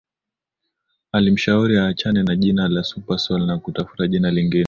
[1.11, 4.59] Alimshauri aachane na jina la Supersoul na kutafuta jina jingine